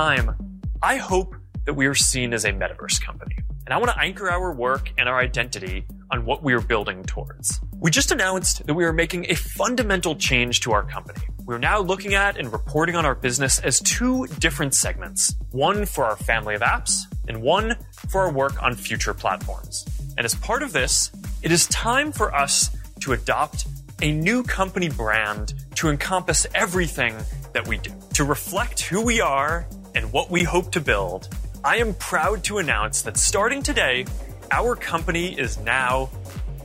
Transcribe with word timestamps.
Time, 0.00 0.34
I 0.82 0.96
hope 0.96 1.34
that 1.66 1.74
we 1.74 1.84
are 1.84 1.94
seen 1.94 2.32
as 2.32 2.46
a 2.46 2.52
metaverse 2.52 3.04
company. 3.04 3.36
And 3.66 3.74
I 3.74 3.76
want 3.76 3.90
to 3.90 3.98
anchor 4.00 4.30
our 4.30 4.50
work 4.50 4.90
and 4.96 5.06
our 5.10 5.18
identity 5.18 5.84
on 6.10 6.24
what 6.24 6.42
we 6.42 6.54
are 6.54 6.60
building 6.62 7.02
towards. 7.02 7.60
We 7.78 7.90
just 7.90 8.10
announced 8.10 8.66
that 8.66 8.72
we 8.72 8.84
are 8.84 8.94
making 8.94 9.26
a 9.28 9.34
fundamental 9.34 10.16
change 10.16 10.60
to 10.60 10.72
our 10.72 10.84
company. 10.84 11.20
We're 11.44 11.58
now 11.58 11.80
looking 11.80 12.14
at 12.14 12.38
and 12.38 12.50
reporting 12.50 12.96
on 12.96 13.04
our 13.04 13.14
business 13.14 13.58
as 13.58 13.78
two 13.80 14.26
different 14.38 14.74
segments 14.74 15.36
one 15.50 15.84
for 15.84 16.06
our 16.06 16.16
family 16.16 16.54
of 16.54 16.62
apps, 16.62 17.02
and 17.28 17.42
one 17.42 17.76
for 18.08 18.22
our 18.22 18.32
work 18.32 18.62
on 18.62 18.74
future 18.76 19.12
platforms. 19.12 19.84
And 20.16 20.24
as 20.24 20.34
part 20.34 20.62
of 20.62 20.72
this, 20.72 21.10
it 21.42 21.52
is 21.52 21.66
time 21.66 22.10
for 22.10 22.34
us 22.34 22.70
to 23.00 23.12
adopt 23.12 23.66
a 24.00 24.12
new 24.12 24.44
company 24.44 24.88
brand 24.88 25.52
to 25.74 25.90
encompass 25.90 26.46
everything 26.54 27.14
that 27.52 27.68
we 27.68 27.76
do. 27.76 27.92
To 28.14 28.24
reflect 28.24 28.80
who 28.80 29.04
we 29.04 29.20
are 29.20 29.66
and 29.94 30.12
what 30.12 30.30
we 30.30 30.42
hope 30.42 30.70
to 30.72 30.80
build, 30.80 31.28
I 31.64 31.76
am 31.76 31.94
proud 31.94 32.44
to 32.44 32.58
announce 32.58 33.02
that 33.02 33.16
starting 33.16 33.62
today, 33.62 34.06
our 34.50 34.76
company 34.76 35.38
is 35.38 35.58
now 35.58 36.10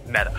Meta. 0.07 0.31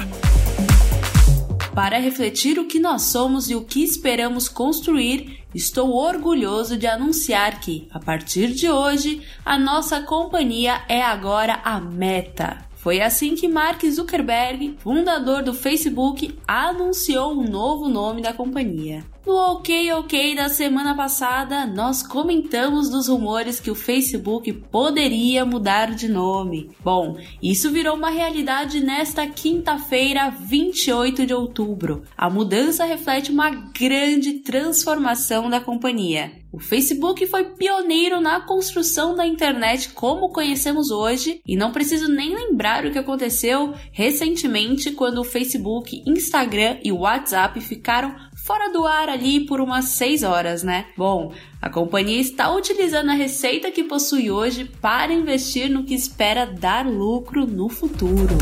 Para 1.74 1.98
refletir 1.98 2.58
o 2.58 2.66
que 2.66 2.80
nós 2.80 3.02
somos 3.02 3.50
e 3.50 3.54
o 3.54 3.64
que 3.64 3.84
esperamos 3.84 4.48
construir, 4.48 5.44
estou 5.54 5.94
orgulhoso 5.94 6.78
de 6.78 6.86
anunciar 6.86 7.60
que, 7.60 7.86
a 7.92 8.00
partir 8.00 8.54
de 8.54 8.70
hoje, 8.70 9.22
a 9.44 9.58
nossa 9.58 10.00
companhia 10.00 10.82
é 10.88 11.02
agora 11.02 11.60
a 11.62 11.78
Meta. 11.78 12.65
Foi 12.86 13.00
assim 13.00 13.34
que 13.34 13.48
Mark 13.48 13.84
Zuckerberg, 13.84 14.76
fundador 14.78 15.42
do 15.42 15.52
Facebook, 15.52 16.38
anunciou 16.46 17.34
o 17.34 17.40
um 17.40 17.42
novo 17.42 17.88
nome 17.88 18.22
da 18.22 18.32
companhia. 18.32 19.04
No 19.26 19.34
OK 19.34 19.92
OK 19.94 20.36
da 20.36 20.48
semana 20.48 20.94
passada, 20.94 21.66
nós 21.66 22.00
comentamos 22.00 22.88
dos 22.88 23.08
rumores 23.08 23.58
que 23.58 23.72
o 23.72 23.74
Facebook 23.74 24.52
poderia 24.52 25.44
mudar 25.44 25.96
de 25.96 26.06
nome. 26.06 26.70
Bom, 26.80 27.18
isso 27.42 27.72
virou 27.72 27.96
uma 27.96 28.10
realidade 28.10 28.78
nesta 28.78 29.26
quinta-feira, 29.26 30.30
28 30.30 31.26
de 31.26 31.34
outubro. 31.34 32.04
A 32.16 32.30
mudança 32.30 32.84
reflete 32.84 33.32
uma 33.32 33.50
grande 33.50 34.34
transformação 34.44 35.50
da 35.50 35.58
companhia. 35.58 36.30
O 36.56 36.58
Facebook 36.58 37.26
foi 37.26 37.44
pioneiro 37.44 38.18
na 38.18 38.40
construção 38.40 39.14
da 39.14 39.26
internet 39.26 39.90
como 39.90 40.30
conhecemos 40.30 40.90
hoje, 40.90 41.38
e 41.46 41.54
não 41.54 41.70
preciso 41.70 42.08
nem 42.08 42.34
lembrar 42.34 42.86
o 42.86 42.90
que 42.90 42.98
aconteceu 42.98 43.74
recentemente 43.92 44.90
quando 44.92 45.18
o 45.18 45.24
Facebook, 45.24 46.02
Instagram 46.06 46.78
e 46.82 46.90
WhatsApp 46.90 47.60
ficaram 47.60 48.16
fora 48.34 48.72
do 48.72 48.86
ar 48.86 49.10
ali 49.10 49.44
por 49.44 49.60
umas 49.60 49.84
6 49.96 50.22
horas, 50.22 50.62
né? 50.62 50.86
Bom, 50.96 51.30
a 51.60 51.68
companhia 51.68 52.22
está 52.22 52.50
utilizando 52.50 53.10
a 53.10 53.14
receita 53.14 53.70
que 53.70 53.84
possui 53.84 54.30
hoje 54.30 54.64
para 54.80 55.12
investir 55.12 55.68
no 55.68 55.84
que 55.84 55.94
espera 55.94 56.46
dar 56.46 56.86
lucro 56.86 57.46
no 57.46 57.68
futuro. 57.68 58.34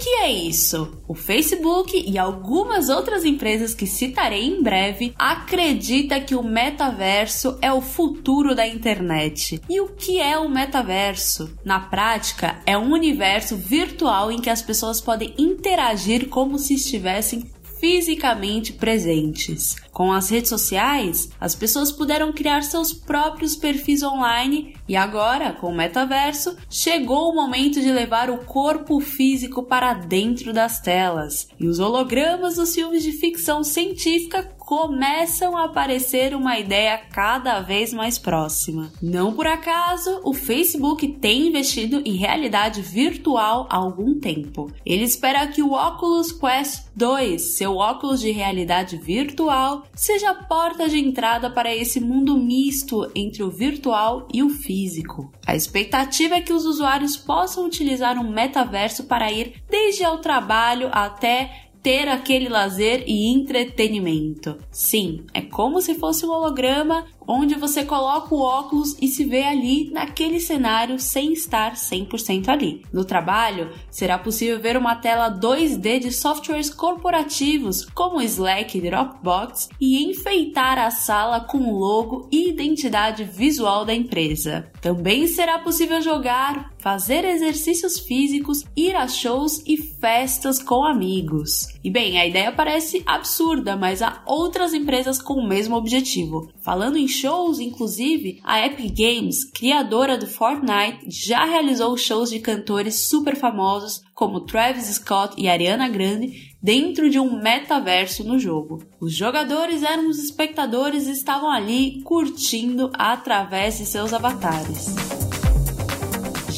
O 0.00 0.02
que 0.02 0.08
é 0.20 0.32
isso? 0.32 0.98
O 1.06 1.14
Facebook 1.14 1.92
e 1.94 2.16
algumas 2.16 2.88
outras 2.88 3.22
empresas 3.22 3.74
que 3.74 3.86
citarei 3.86 4.46
em 4.46 4.62
breve 4.62 5.12
acredita 5.18 6.18
que 6.18 6.34
o 6.34 6.42
metaverso 6.42 7.58
é 7.60 7.70
o 7.70 7.82
futuro 7.82 8.54
da 8.54 8.66
internet. 8.66 9.60
E 9.68 9.78
o 9.78 9.88
que 9.88 10.18
é 10.18 10.38
o 10.38 10.48
metaverso? 10.48 11.54
Na 11.62 11.80
prática, 11.80 12.62
é 12.64 12.78
um 12.78 12.94
universo 12.94 13.58
virtual 13.58 14.32
em 14.32 14.40
que 14.40 14.48
as 14.48 14.62
pessoas 14.62 15.02
podem 15.02 15.34
interagir 15.36 16.30
como 16.30 16.58
se 16.58 16.72
estivessem 16.76 17.50
fisicamente 17.80 18.74
presentes. 18.74 19.74
Com 19.90 20.12
as 20.12 20.28
redes 20.30 20.50
sociais, 20.50 21.30
as 21.40 21.54
pessoas 21.54 21.90
puderam 21.90 22.32
criar 22.32 22.62
seus 22.62 22.92
próprios 22.92 23.56
perfis 23.56 24.02
online 24.02 24.76
e 24.86 24.94
agora, 24.94 25.52
com 25.52 25.68
o 25.68 25.76
metaverso, 25.76 26.56
chegou 26.68 27.30
o 27.30 27.34
momento 27.34 27.80
de 27.80 27.90
levar 27.90 28.30
o 28.30 28.44
corpo 28.44 29.00
físico 29.00 29.62
para 29.62 29.94
dentro 29.94 30.52
das 30.52 30.80
telas. 30.80 31.48
E 31.58 31.66
os 31.66 31.80
hologramas 31.80 32.56
dos 32.56 32.74
filmes 32.74 33.02
de 33.02 33.12
ficção 33.12 33.64
científica 33.64 34.42
começam 34.70 35.56
a 35.56 35.64
aparecer 35.64 36.32
uma 36.32 36.56
ideia 36.56 36.96
cada 36.96 37.58
vez 37.58 37.92
mais 37.92 38.20
próxima. 38.20 38.92
Não 39.02 39.32
por 39.32 39.44
acaso, 39.44 40.20
o 40.22 40.32
Facebook 40.32 41.08
tem 41.08 41.48
investido 41.48 42.00
em 42.04 42.14
realidade 42.14 42.80
virtual 42.80 43.66
há 43.68 43.74
algum 43.74 44.20
tempo. 44.20 44.70
Ele 44.86 45.02
espera 45.02 45.44
que 45.48 45.60
o 45.60 45.72
Oculus 45.72 46.30
Quest 46.30 46.84
2, 46.94 47.56
seu 47.56 47.78
óculos 47.78 48.20
de 48.20 48.30
realidade 48.30 48.96
virtual, 48.96 49.86
seja 49.92 50.30
a 50.30 50.34
porta 50.44 50.88
de 50.88 51.00
entrada 51.00 51.50
para 51.50 51.74
esse 51.74 51.98
mundo 51.98 52.36
misto 52.36 53.10
entre 53.12 53.42
o 53.42 53.50
virtual 53.50 54.28
e 54.32 54.40
o 54.40 54.50
físico. 54.50 55.32
A 55.44 55.56
expectativa 55.56 56.36
é 56.36 56.40
que 56.40 56.52
os 56.52 56.64
usuários 56.64 57.16
possam 57.16 57.66
utilizar 57.66 58.16
um 58.16 58.30
metaverso 58.30 59.02
para 59.02 59.32
ir 59.32 59.64
desde 59.68 60.04
ao 60.04 60.18
trabalho 60.18 60.88
até 60.92 61.59
ter 61.82 62.08
aquele 62.08 62.48
lazer 62.48 63.04
e 63.06 63.32
entretenimento. 63.32 64.58
Sim, 64.70 65.24
é 65.32 65.40
como 65.40 65.80
se 65.80 65.94
fosse 65.94 66.26
um 66.26 66.30
holograma 66.30 67.06
onde 67.30 67.54
você 67.54 67.84
coloca 67.84 68.34
o 68.34 68.40
óculos 68.40 68.96
e 69.00 69.06
se 69.06 69.24
vê 69.24 69.44
ali 69.44 69.88
naquele 69.92 70.40
cenário 70.40 70.98
sem 70.98 71.32
estar 71.32 71.74
100% 71.74 72.48
ali. 72.48 72.82
No 72.92 73.04
trabalho, 73.04 73.70
será 73.88 74.18
possível 74.18 74.60
ver 74.60 74.76
uma 74.76 74.96
tela 74.96 75.30
2D 75.30 76.00
de 76.00 76.10
softwares 76.10 76.68
corporativos 76.68 77.84
como 77.84 78.20
Slack 78.20 78.76
e 78.76 78.80
Dropbox 78.80 79.68
e 79.80 80.04
enfeitar 80.10 80.76
a 80.78 80.90
sala 80.90 81.40
com 81.40 81.58
o 81.58 81.78
logo 81.78 82.28
e 82.32 82.50
identidade 82.50 83.22
visual 83.22 83.84
da 83.84 83.94
empresa. 83.94 84.68
Também 84.80 85.28
será 85.28 85.58
possível 85.58 86.02
jogar, 86.02 86.72
fazer 86.78 87.24
exercícios 87.24 88.00
físicos, 88.00 88.64
ir 88.76 88.96
a 88.96 89.06
shows 89.06 89.62
e 89.66 89.76
festas 89.76 90.60
com 90.60 90.84
amigos. 90.84 91.68
E 91.84 91.90
bem, 91.90 92.18
a 92.18 92.26
ideia 92.26 92.50
parece 92.50 93.02
absurda, 93.06 93.76
mas 93.76 94.02
há 94.02 94.22
outras 94.26 94.74
empresas 94.74 95.20
com 95.20 95.34
o 95.34 95.46
mesmo 95.46 95.76
objetivo. 95.76 96.50
Falando 96.60 96.96
em 96.96 97.06
shows, 97.20 97.60
inclusive, 97.60 98.40
a 98.42 98.64
Epic 98.64 98.94
Games, 98.96 99.44
criadora 99.44 100.16
do 100.16 100.26
Fortnite, 100.26 101.04
já 101.08 101.44
realizou 101.44 101.96
shows 101.96 102.30
de 102.30 102.40
cantores 102.40 103.08
super 103.08 103.36
famosos 103.36 104.02
como 104.14 104.40
Travis 104.40 104.86
Scott 104.86 105.34
e 105.36 105.48
Ariana 105.48 105.88
Grande 105.88 106.50
dentro 106.62 107.08
de 107.10 107.18
um 107.18 107.40
metaverso 107.42 108.24
no 108.24 108.38
jogo. 108.38 108.82
Os 109.00 109.14
jogadores 109.14 109.82
eram 109.82 110.08
os 110.08 110.18
espectadores 110.18 111.06
e 111.06 111.12
estavam 111.12 111.50
ali 111.50 112.02
curtindo 112.02 112.90
através 112.94 113.78
de 113.78 113.86
seus 113.86 114.12
avatares. 114.12 115.19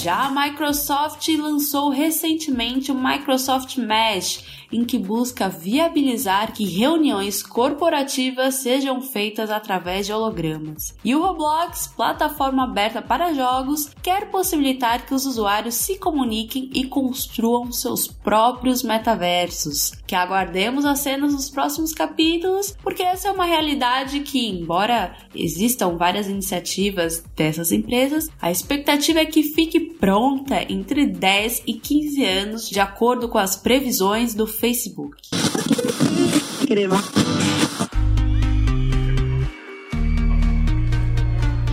Já 0.02 0.26
a 0.26 0.30
Microsoft 0.30 1.28
lançou 1.38 1.88
recentemente 1.88 2.90
o 2.90 2.94
Microsoft 2.94 3.76
Mesh, 3.76 4.42
em 4.72 4.84
que 4.84 4.98
busca 4.98 5.48
viabilizar 5.48 6.52
que 6.52 6.64
reuniões 6.64 7.40
corporativas 7.40 8.56
sejam 8.56 9.00
feitas 9.00 9.49
através 9.49 10.06
de 10.06 10.12
hologramas. 10.12 10.96
E 11.04 11.14
o 11.14 11.22
Roblox, 11.22 11.87
plataforma 11.87 12.64
aberta 12.64 13.00
para 13.00 13.32
jogos, 13.32 13.90
quer 14.02 14.28
possibilitar 14.28 15.06
que 15.06 15.14
os 15.14 15.25
usuários 15.25 15.76
se 15.76 15.96
comuniquem 15.99 16.69
e 16.75 16.84
construam 16.84 17.70
seus 17.70 18.08
próprios 18.08 18.82
metaversos. 18.82 19.93
Que 20.04 20.16
aguardemos 20.16 20.84
as 20.84 20.99
cenas 20.99 21.32
dos 21.32 21.49
próximos 21.49 21.93
capítulos, 21.93 22.75
porque 22.82 23.04
essa 23.04 23.28
é 23.28 23.31
uma 23.31 23.44
realidade 23.44 24.19
que, 24.20 24.49
embora 24.49 25.14
existam 25.32 25.96
várias 25.96 26.26
iniciativas 26.26 27.22
dessas 27.37 27.70
empresas, 27.70 28.28
a 28.40 28.50
expectativa 28.50 29.20
é 29.20 29.26
que 29.26 29.44
fique 29.44 29.91
pronta 29.98 30.64
entre 30.72 31.06
10 31.06 31.62
e 31.66 31.74
15 31.74 32.24
anos, 32.24 32.68
de 32.68 32.80
acordo 32.80 33.28
com 33.28 33.38
as 33.38 33.56
previsões 33.56 34.34
do 34.34 34.46
Facebook. 34.46 35.16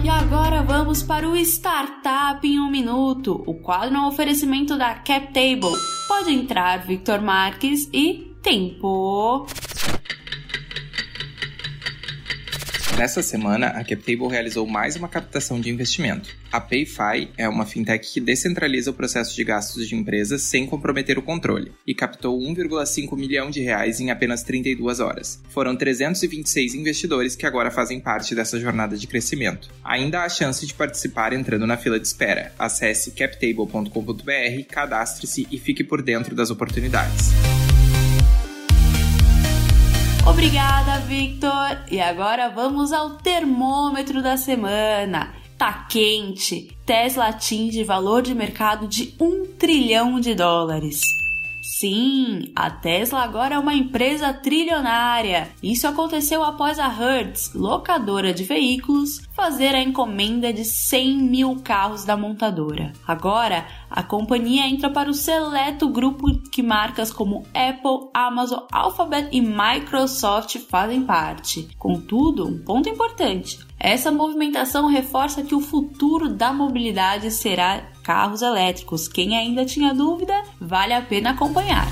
E 0.03 0.09
agora 0.09 0.63
vamos 0.63 1.03
para 1.03 1.29
o 1.29 1.35
Startup 1.37 2.45
em 2.47 2.59
um 2.59 2.69
Minuto, 2.69 3.43
o 3.45 3.53
quadro 3.55 3.93
no 3.93 4.07
oferecimento 4.07 4.77
da 4.77 4.95
CapTable. 4.95 5.77
Pode 6.07 6.33
entrar, 6.33 6.85
Victor 6.85 7.21
Marques, 7.21 7.89
e 7.93 8.35
tempo! 8.41 9.45
Nessa 12.99 13.23
semana, 13.23 13.67
a 13.67 13.81
CapTable 13.81 14.27
realizou 14.27 14.67
mais 14.67 14.97
uma 14.97 15.07
captação 15.07 15.57
de 15.61 15.69
investimento. 15.69 16.35
A 16.51 16.59
PayFi 16.59 17.29
é 17.37 17.47
uma 17.47 17.65
fintech 17.65 18.05
que 18.11 18.19
descentraliza 18.19 18.91
o 18.91 18.93
processo 18.93 19.33
de 19.33 19.41
gastos 19.41 19.87
de 19.87 19.95
empresas 19.95 20.41
sem 20.41 20.67
comprometer 20.67 21.17
o 21.17 21.21
controle 21.21 21.71
e 21.87 21.95
captou 21.95 22.37
1,5 22.37 23.17
milhão 23.17 23.49
de 23.49 23.61
reais 23.61 24.01
em 24.01 24.11
apenas 24.11 24.43
32 24.43 24.99
horas. 24.99 25.41
Foram 25.47 25.77
326 25.77 26.75
investidores 26.75 27.37
que 27.37 27.45
agora 27.45 27.71
fazem 27.71 28.01
parte 28.01 28.35
dessa 28.35 28.59
jornada 28.59 28.97
de 28.97 29.07
crescimento. 29.07 29.69
Ainda 29.81 30.23
há 30.23 30.27
chance 30.27 30.67
de 30.67 30.73
participar 30.73 31.31
entrando 31.31 31.65
na 31.65 31.77
fila 31.77 31.97
de 31.97 32.05
espera. 32.05 32.51
Acesse 32.59 33.11
captable.com.br, 33.11 34.63
cadastre-se 34.69 35.47
e 35.49 35.57
fique 35.57 35.85
por 35.85 36.01
dentro 36.01 36.35
das 36.35 36.51
oportunidades. 36.51 37.29
Obrigada, 40.29 40.99
Victor! 40.99 41.85
E 41.89 41.99
agora 41.99 42.49
vamos 42.49 42.93
ao 42.93 43.15
termômetro 43.15 44.21
da 44.21 44.37
semana. 44.37 45.33
Tá 45.57 45.87
quente! 45.89 46.77
Tesla 46.85 47.29
atinge 47.29 47.83
valor 47.83 48.21
de 48.21 48.35
mercado 48.35 48.87
de 48.87 49.15
um 49.19 49.45
trilhão 49.57 50.19
de 50.19 50.35
dólares. 50.35 51.01
Sim, 51.79 52.51
a 52.57 52.69
Tesla 52.69 53.21
agora 53.21 53.55
é 53.55 53.57
uma 53.57 53.73
empresa 53.73 54.33
trilionária. 54.33 55.49
Isso 55.63 55.87
aconteceu 55.87 56.43
após 56.43 56.77
a 56.77 56.89
Hertz, 56.89 57.53
locadora 57.53 58.33
de 58.33 58.43
veículos, 58.43 59.21
fazer 59.33 59.73
a 59.73 59.81
encomenda 59.81 60.51
de 60.51 60.65
100 60.65 61.17
mil 61.19 61.61
carros 61.63 62.03
da 62.03 62.17
montadora. 62.17 62.91
Agora, 63.07 63.65
a 63.89 64.03
companhia 64.03 64.67
entra 64.67 64.89
para 64.89 65.09
o 65.09 65.13
seleto 65.13 65.87
grupo 65.87 66.37
que 66.51 66.61
marcas 66.61 67.13
como 67.13 67.43
Apple, 67.55 68.09
Amazon, 68.13 68.65
Alphabet 68.73 69.29
e 69.31 69.39
Microsoft 69.39 70.57
fazem 70.69 71.05
parte. 71.05 71.69
Contudo, 71.77 72.45
um 72.45 72.61
ponto 72.61 72.89
importante: 72.89 73.57
essa 73.79 74.11
movimentação 74.11 74.87
reforça 74.87 75.43
que 75.43 75.55
o 75.55 75.61
futuro 75.61 76.27
da 76.27 76.51
mobilidade 76.51 77.31
será 77.31 77.87
carros 78.09 78.41
elétricos. 78.41 79.07
Quem 79.07 79.37
ainda 79.37 79.63
tinha 79.63 79.93
dúvida, 79.93 80.33
vale 80.59 80.93
a 80.93 81.01
pena 81.01 81.29
acompanhar. 81.29 81.85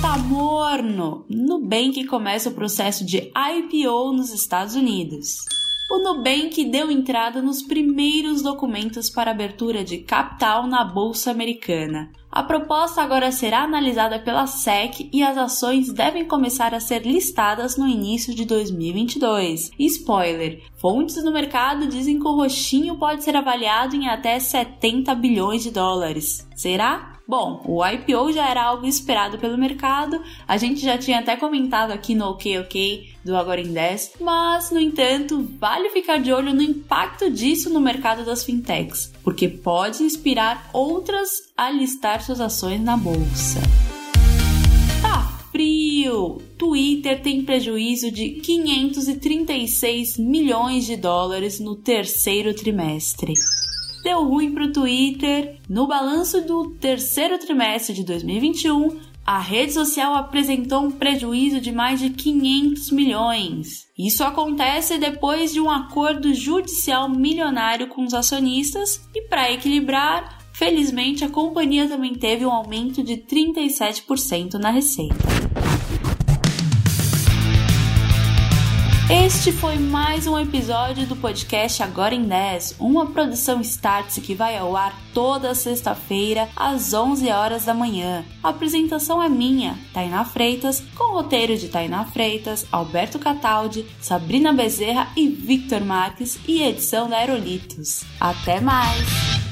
Tá 0.00 0.16
morno! 0.16 1.26
Nubank 1.28 2.06
começa 2.06 2.48
o 2.48 2.54
processo 2.54 3.04
de 3.04 3.30
IPO 3.36 4.14
nos 4.14 4.32
Estados 4.32 4.74
Unidos 4.74 5.44
o 5.90 5.98
Nubank 5.98 6.64
deu 6.64 6.90
entrada 6.90 7.42
nos 7.42 7.62
primeiros 7.62 8.42
documentos 8.42 9.10
para 9.10 9.30
abertura 9.30 9.84
de 9.84 9.98
capital 9.98 10.66
na 10.66 10.82
Bolsa 10.82 11.30
Americana. 11.30 12.10
A 12.34 12.42
proposta 12.42 13.00
agora 13.00 13.30
será 13.30 13.62
analisada 13.62 14.18
pela 14.18 14.44
SEC 14.48 15.08
e 15.12 15.22
as 15.22 15.38
ações 15.38 15.92
devem 15.92 16.24
começar 16.24 16.74
a 16.74 16.80
ser 16.80 17.06
listadas 17.06 17.76
no 17.76 17.86
início 17.86 18.34
de 18.34 18.44
2022. 18.44 19.70
Spoiler: 19.78 20.60
fontes 20.74 21.22
no 21.22 21.32
mercado 21.32 21.86
dizem 21.86 22.18
que 22.18 22.26
o 22.26 22.34
roxinho 22.34 22.98
pode 22.98 23.22
ser 23.22 23.36
avaliado 23.36 23.94
em 23.94 24.08
até 24.08 24.36
70 24.40 25.14
bilhões 25.14 25.62
de 25.62 25.70
dólares. 25.70 26.44
Será? 26.54 27.14
Bom, 27.26 27.62
o 27.66 27.84
IPO 27.84 28.32
já 28.32 28.48
era 28.48 28.62
algo 28.62 28.86
esperado 28.86 29.38
pelo 29.38 29.56
mercado, 29.56 30.22
a 30.46 30.58
gente 30.58 30.80
já 30.80 30.98
tinha 30.98 31.20
até 31.20 31.36
comentado 31.36 31.90
aqui 31.90 32.14
no 32.14 32.26
OK 32.26 32.58
OK 32.58 33.08
do 33.24 33.34
Agora 33.34 33.62
em 33.62 33.72
10, 33.72 34.16
mas, 34.20 34.70
no 34.70 34.78
entanto, 34.78 35.48
vale 35.58 35.88
ficar 35.88 36.18
de 36.18 36.30
olho 36.30 36.52
no 36.52 36.60
impacto 36.60 37.30
disso 37.30 37.70
no 37.70 37.80
mercado 37.80 38.26
das 38.26 38.44
fintechs, 38.44 39.10
porque 39.22 39.48
pode 39.48 40.02
inspirar 40.02 40.68
outras 40.70 41.30
a 41.56 41.70
listar 41.70 42.22
suas 42.22 42.40
ações 42.40 42.82
na 42.82 42.96
bolsa. 42.96 43.60
Tá 45.00 45.38
frio! 45.50 46.42
Twitter 46.58 47.22
tem 47.22 47.42
prejuízo 47.42 48.10
de 48.10 48.32
536 48.32 50.18
milhões 50.18 50.84
de 50.84 50.96
dólares 50.96 51.58
no 51.58 51.74
terceiro 51.74 52.52
trimestre 52.52 53.32
deu 54.04 54.22
ruim 54.22 54.52
para 54.52 54.64
o 54.64 54.72
Twitter. 54.72 55.58
No 55.68 55.88
balanço 55.88 56.42
do 56.42 56.70
terceiro 56.72 57.38
trimestre 57.38 57.94
de 57.94 58.04
2021, 58.04 59.00
a 59.26 59.40
rede 59.40 59.72
social 59.72 60.14
apresentou 60.14 60.82
um 60.82 60.90
prejuízo 60.90 61.58
de 61.58 61.72
mais 61.72 61.98
de 61.98 62.10
500 62.10 62.90
milhões. 62.90 63.86
Isso 63.98 64.22
acontece 64.22 64.98
depois 64.98 65.54
de 65.54 65.60
um 65.60 65.70
acordo 65.70 66.34
judicial 66.34 67.08
milionário 67.08 67.88
com 67.88 68.04
os 68.04 68.12
acionistas 68.12 69.00
e 69.14 69.22
para 69.22 69.50
equilibrar, 69.50 70.38
felizmente 70.52 71.24
a 71.24 71.30
companhia 71.30 71.88
também 71.88 72.14
teve 72.14 72.44
um 72.44 72.52
aumento 72.52 73.02
de 73.02 73.16
37% 73.16 74.54
na 74.54 74.70
receita. 74.70 75.63
Este 79.10 79.52
foi 79.52 79.76
mais 79.76 80.26
um 80.26 80.38
episódio 80.38 81.06
do 81.06 81.14
podcast 81.14 81.82
Agora 81.82 82.14
em 82.14 82.22
10, 82.22 82.76
uma 82.78 83.04
produção 83.04 83.60
Startse 83.60 84.22
que 84.22 84.34
vai 84.34 84.56
ao 84.56 84.74
ar 84.74 84.98
toda 85.12 85.54
sexta-feira 85.54 86.48
às 86.56 86.94
11 86.94 87.28
horas 87.30 87.66
da 87.66 87.74
manhã. 87.74 88.24
A 88.42 88.48
apresentação 88.48 89.22
é 89.22 89.28
minha, 89.28 89.78
Tainá 89.92 90.24
Freitas, 90.24 90.82
com 90.96 91.12
roteiro 91.12 91.54
de 91.58 91.68
Tainá 91.68 92.06
Freitas, 92.06 92.66
Alberto 92.72 93.18
Cataldi, 93.18 93.84
Sabrina 94.00 94.54
Bezerra 94.54 95.08
e 95.14 95.28
Victor 95.28 95.84
Marques 95.84 96.38
e 96.48 96.62
edição 96.62 97.06
da 97.06 97.18
Aerolitos. 97.18 98.04
Até 98.18 98.58
mais! 98.58 99.43